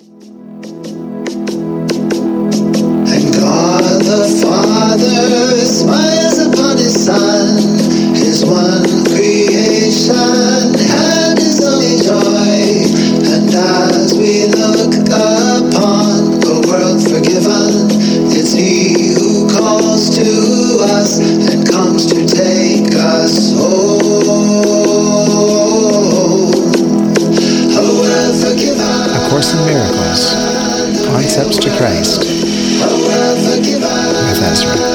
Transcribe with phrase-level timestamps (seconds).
[0.00, 0.47] And
[31.38, 32.42] Concepts to Christ with
[34.42, 34.88] Ezra.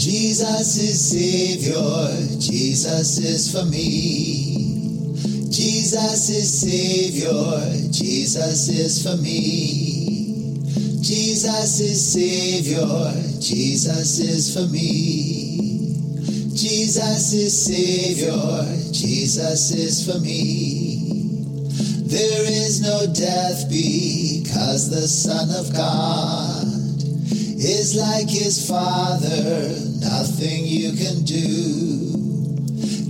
[0.00, 5.12] Jesus is Savior, Jesus is for me.
[5.50, 10.56] Jesus is Savior, Jesus is for me.
[11.02, 13.12] Jesus is Savior,
[13.42, 15.92] Jesus is for me.
[16.56, 21.44] Jesus is Savior, Jesus is for me.
[22.08, 26.79] There is no death because the Son of God
[27.62, 29.68] is like his Father,
[30.00, 32.16] nothing you can do.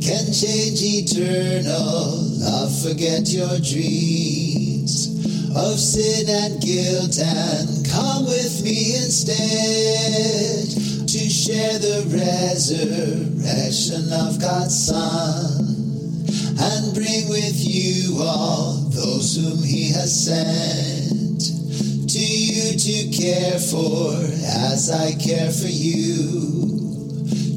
[0.02, 5.06] Can change eternal love, forget your dreams
[5.54, 10.66] of sin and guilt and come with me instead
[11.06, 15.62] to share the resurrection of God's Son
[16.58, 20.99] and bring with you all those whom he has sent
[22.70, 26.60] you to care for as I care for you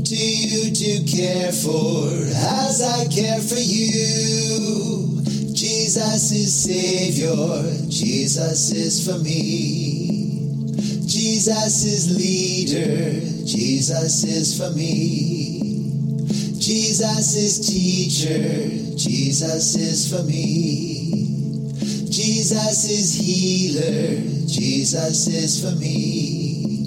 [0.04, 5.22] to you to care for as I care for you.
[5.54, 10.50] Jesus is Savior, Jesus is for me.
[11.06, 15.60] Jesus is leader, Jesus is for me.
[16.60, 21.23] Jesus is teacher, Jesus is for me.
[22.14, 26.86] Jesus is healer, Jesus is for me.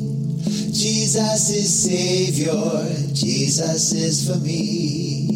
[0.71, 5.27] Jesus is Savior, Jesus is for me.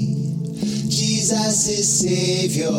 [0.89, 2.71] Jesus is Savior,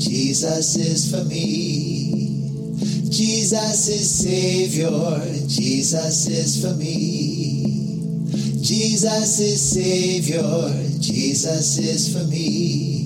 [0.00, 2.10] Jesus is for me.
[3.08, 4.90] Jesus is Savior,
[5.46, 7.62] Jesus is for me.
[8.60, 10.42] Jesus is Savior,
[10.98, 12.98] Jesus is for me.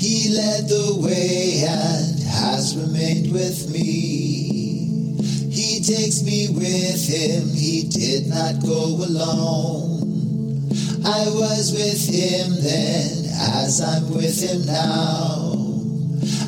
[0.00, 5.18] He led the way and has remained with me.
[5.50, 10.00] He takes me with him, he did not go alone.
[11.04, 13.24] I was with him then,
[13.64, 15.56] as I'm with him now.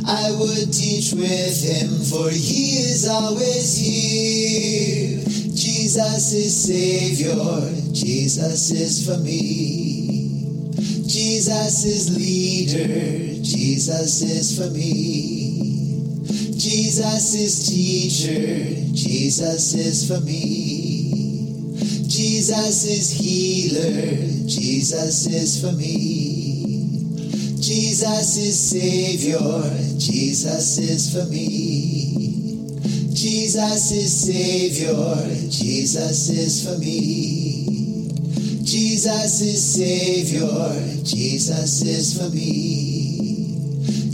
[0.07, 5.21] I would teach with him, for he is always here.
[5.55, 7.35] Jesus is Savior,
[7.93, 10.47] Jesus is for me.
[11.07, 15.42] Jesus is leader, Jesus is for me.
[16.63, 21.75] Jesus is teacher, Jesus is for me.
[22.07, 27.59] Jesus is healer, Jesus is for me.
[27.61, 29.41] Jesus is Savior,
[29.99, 32.79] Jesus is for me.
[33.13, 38.13] Jesus is Savior, Jesus is for me.
[38.63, 43.03] Jesus is Savior, Jesus is for me.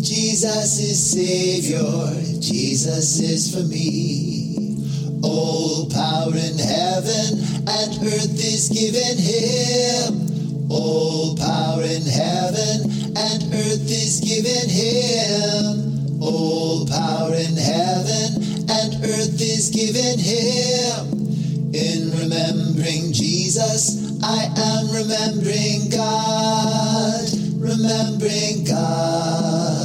[0.01, 4.79] Jesus is Savior, Jesus is for me.
[5.23, 10.71] All power in heaven and earth is given him.
[10.71, 16.23] All power in heaven and earth is given him.
[16.23, 21.75] All power in heaven and earth is given him.
[21.75, 27.29] In remembering Jesus, I am remembering God,
[27.59, 29.78] remembering God,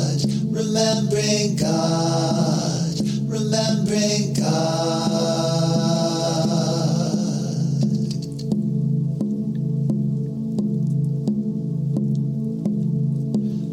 [0.65, 4.43] remembering God, remembering God.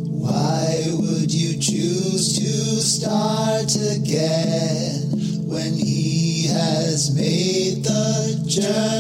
[0.09, 9.00] Why would you choose to start again when He has made the journey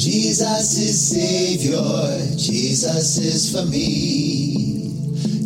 [0.00, 4.94] Jesus is Savior, Jesus is for me.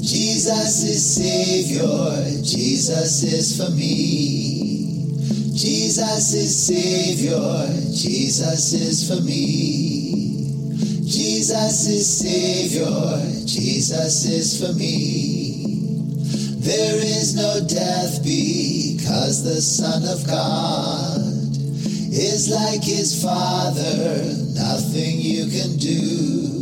[0.00, 5.10] Jesus is Savior, Jesus is for me.
[5.56, 11.02] Jesus is Savior, Jesus is for me.
[11.02, 15.64] Jesus is Savior, Jesus is for me.
[16.60, 21.23] There is no death because the Son of God
[22.14, 24.22] is like his Father,
[24.54, 26.54] nothing you can do.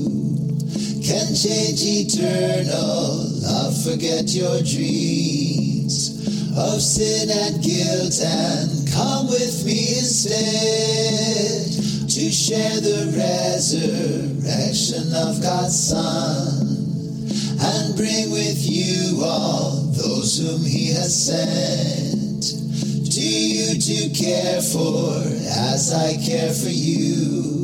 [1.04, 6.24] Can change eternal love, forget your dreams
[6.56, 11.68] of sin and guilt and come with me instead
[12.08, 16.64] to share the resurrection of God's Son
[17.60, 22.11] and bring with you all those whom he has sent
[23.14, 25.22] to you to care for
[25.70, 27.62] as I care for you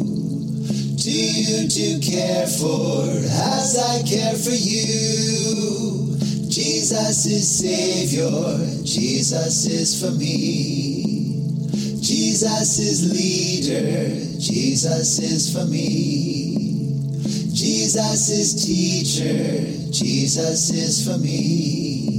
[0.98, 6.18] Do you to care for as I care for you.
[6.50, 11.40] Jesus is Savior, Jesus is for me.
[12.02, 16.98] Jesus is leader, Jesus is for me.
[17.54, 22.17] Jesus is teacher, Jesus is for me.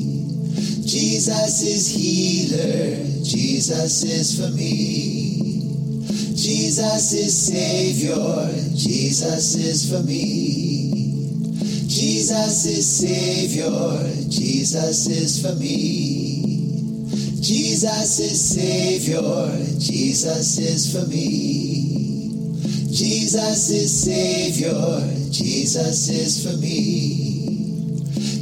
[0.85, 5.19] Jesus is healer, Jesus is for me.
[6.35, 8.15] Jesus is Savior,
[8.75, 10.89] Jesus is for me.
[11.87, 16.39] Jesus is Savior, Jesus is for me.
[17.41, 22.49] Jesus is Savior, Jesus is for me.
[22.91, 27.38] Jesus is Savior, Jesus is for me.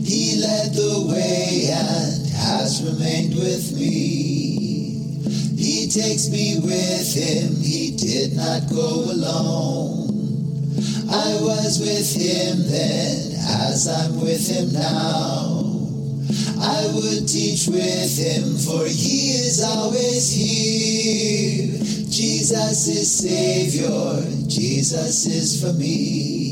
[0.08, 5.20] He led the way and has remained with me.
[5.58, 10.08] He takes me with him, he did not go alone.
[11.12, 13.36] I was with him then,
[13.68, 15.76] as I'm with him now.
[16.62, 21.80] I would teach with him, for he is always here.
[22.10, 26.47] Jesus is Savior, Jesus is for me.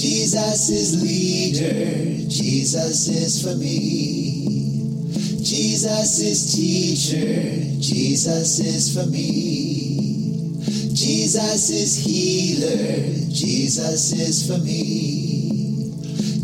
[0.00, 5.02] Jesus is leader, Jesus is for me.
[5.42, 10.54] Jesus is teacher, Jesus is for me.
[10.94, 15.90] Jesus is healer, Jesus is for me.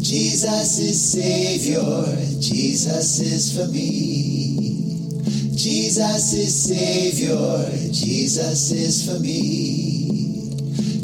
[0.02, 5.54] Jesus is Savior, Jesus is for me.
[5.54, 10.33] Jesus is Savior, Jesus is for me.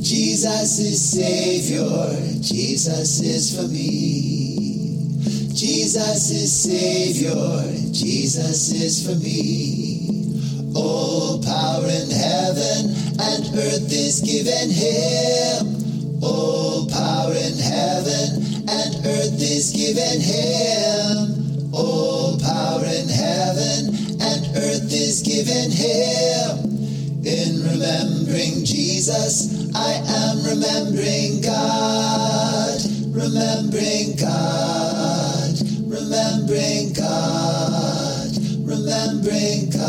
[0.02, 5.11] Jesus is Savior, Jesus is for me.
[5.55, 10.73] Jesus is Savior, Jesus is for me.
[10.75, 16.23] All power in heaven and earth is given him.
[16.23, 21.75] All power in heaven and earth is given him.
[21.75, 26.70] All power in heaven and earth is given him.
[27.23, 35.51] In remembering Jesus, I am remembering God, remembering God,
[35.85, 38.31] remembering God,
[38.65, 39.81] remembering God.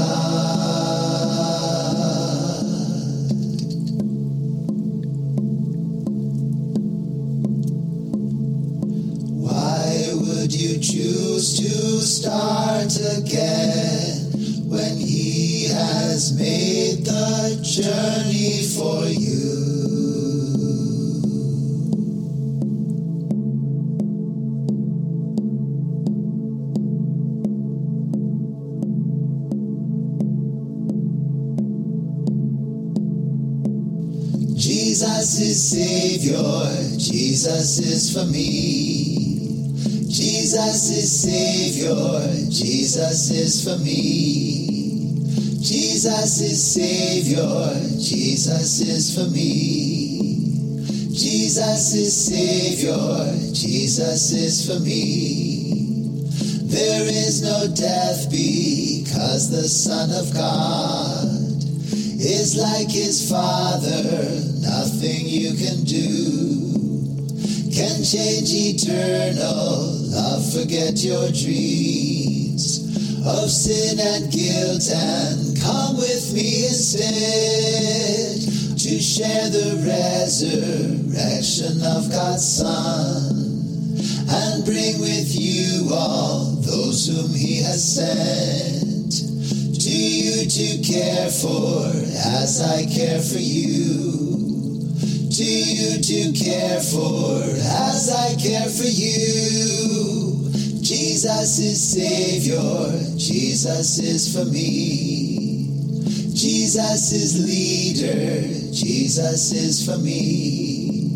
[9.37, 14.40] Why would you choose to start again
[16.11, 19.61] has made the journey for you?
[34.57, 39.71] Jesus is Savior, Jesus is for me.
[40.09, 44.70] Jesus is Savior, Jesus is for me.
[45.61, 50.81] Jesus is Savior, Jesus is for me.
[51.13, 56.23] Jesus is Savior, Jesus is for me.
[56.63, 61.27] There is no death because the Son of God
[62.19, 64.03] is like his father,
[64.61, 66.71] nothing you can do
[67.71, 72.83] can change eternal love, forget your dreams
[73.25, 78.41] of sin and guilt and come with me instead
[78.77, 83.51] to share the resurrection of God's Son
[84.29, 89.11] and bring with you all those whom he has sent
[89.79, 91.85] to you to care for
[92.35, 94.21] as I care for you.
[95.31, 100.49] to you to care for as I care for you.
[100.81, 105.20] Jesus is Savior, Jesus is for me.
[106.41, 111.13] Jesus is leader, Jesus is for me.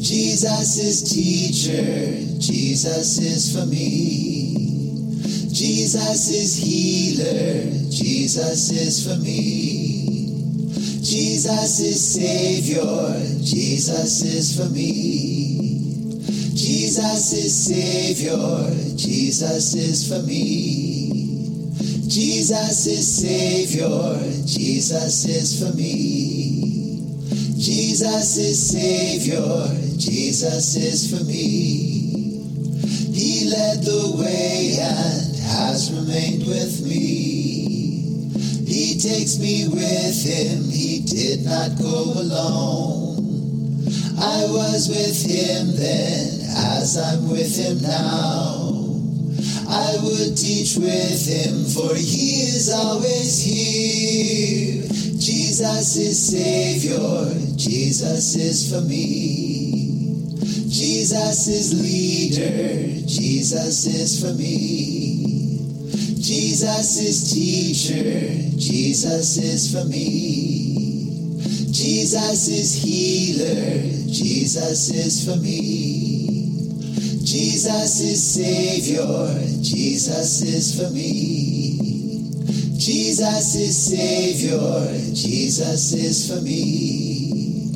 [0.00, 4.56] Jesus is teacher, Jesus is for me.
[5.52, 10.32] Jesus is healer, Jesus is for me.
[11.02, 16.16] Jesus is Savior, Jesus is for me.
[16.54, 20.95] Jesus is Savior, Jesus is for me.
[22.16, 27.12] Jesus is Savior, Jesus is for me.
[27.60, 29.68] Jesus is Savior,
[29.98, 32.40] Jesus is for me.
[33.12, 38.32] He led the way and has remained with me.
[38.64, 43.84] He takes me with him, he did not go alone.
[44.18, 46.40] I was with him then,
[46.80, 48.65] as I'm with him now.
[49.76, 54.88] I would teach with him, for he is always here.
[55.20, 60.32] Jesus is Savior, Jesus is for me.
[60.68, 65.60] Jesus is leader, Jesus is for me.
[66.22, 71.36] Jesus is teacher, Jesus is for me.
[71.70, 75.95] Jesus is healer, Jesus is for me.
[77.26, 79.02] Jesus is Savior,
[79.60, 82.30] Jesus is for me.
[82.78, 87.74] Jesus is Savior, Jesus is for me.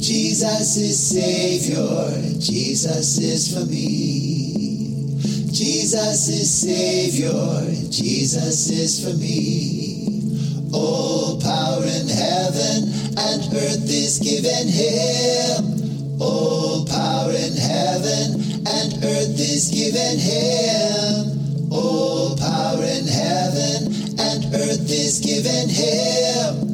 [0.00, 5.14] Jesus is Savior, Jesus is for me.
[5.52, 10.72] Jesus is Savior, Jesus is for me.
[10.74, 16.18] All power in heaven and earth is given him.
[16.20, 21.72] All power in heaven and earth is given him.
[21.72, 26.68] All power in heaven and earth is given him.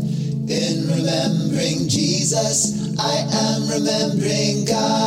[0.48, 5.03] In remembering Jesus, I am remembering God,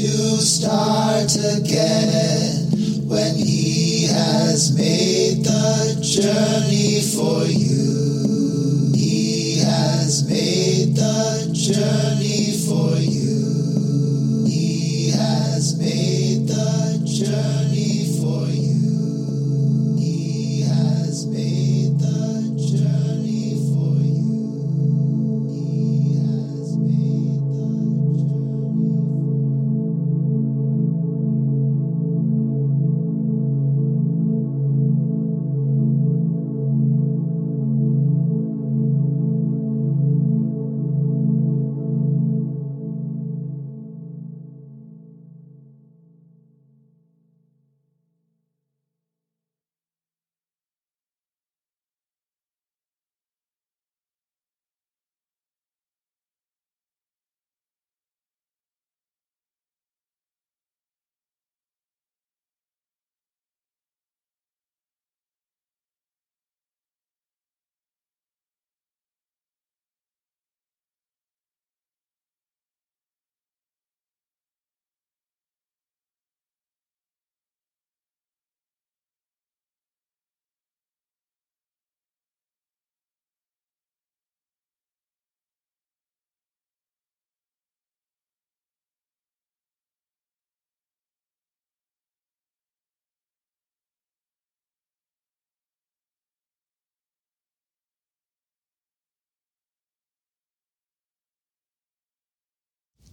[0.00, 2.72] to start again
[3.06, 8.94] when He has made the journey for you?
[8.96, 12.19] He has made the journey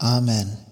[0.01, 0.66] Amen.